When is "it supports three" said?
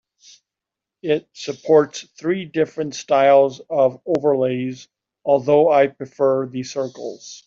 1.03-2.45